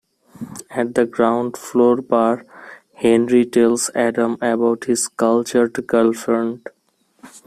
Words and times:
At 0.71 0.95
the 0.95 1.05
ground-floor 1.05 1.97
bar, 2.01 2.43
Henri 2.95 3.45
tells 3.45 3.91
Adam 3.93 4.35
about 4.41 4.85
his 4.85 5.07
cultured 5.07 5.73
girlfriend. 5.85 6.67